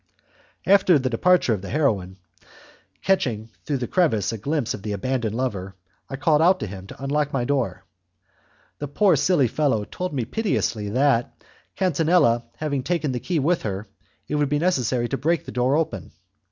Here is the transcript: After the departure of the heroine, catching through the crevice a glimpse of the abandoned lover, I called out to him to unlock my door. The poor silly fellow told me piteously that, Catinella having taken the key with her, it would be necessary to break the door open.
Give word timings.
After 0.65 0.97
the 0.97 1.11
departure 1.11 1.53
of 1.53 1.61
the 1.61 1.69
heroine, 1.69 2.17
catching 3.03 3.51
through 3.65 3.77
the 3.77 3.87
crevice 3.87 4.31
a 4.33 4.37
glimpse 4.39 4.73
of 4.73 4.81
the 4.81 4.93
abandoned 4.93 5.35
lover, 5.35 5.75
I 6.09 6.15
called 6.15 6.41
out 6.41 6.59
to 6.61 6.65
him 6.65 6.87
to 6.87 7.03
unlock 7.03 7.31
my 7.31 7.45
door. 7.45 7.83
The 8.79 8.87
poor 8.87 9.15
silly 9.15 9.47
fellow 9.47 9.85
told 9.85 10.11
me 10.11 10.25
piteously 10.25 10.89
that, 10.89 11.43
Catinella 11.77 12.45
having 12.57 12.81
taken 12.81 13.11
the 13.11 13.19
key 13.19 13.37
with 13.37 13.61
her, 13.61 13.87
it 14.27 14.33
would 14.33 14.49
be 14.49 14.57
necessary 14.57 15.07
to 15.07 15.17
break 15.17 15.45
the 15.45 15.51
door 15.51 15.75
open. 15.75 16.11